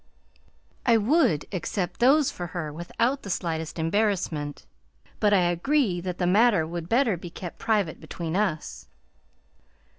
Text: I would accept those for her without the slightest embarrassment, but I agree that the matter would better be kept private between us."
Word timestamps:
I 0.83 0.97
would 0.97 1.45
accept 1.51 1.99
those 1.99 2.31
for 2.31 2.47
her 2.57 2.73
without 2.73 3.21
the 3.21 3.29
slightest 3.29 3.77
embarrassment, 3.77 4.65
but 5.19 5.31
I 5.31 5.41
agree 5.41 6.01
that 6.01 6.17
the 6.17 6.25
matter 6.25 6.65
would 6.65 6.89
better 6.89 7.15
be 7.17 7.29
kept 7.29 7.59
private 7.59 7.99
between 7.99 8.35
us." 8.35 8.87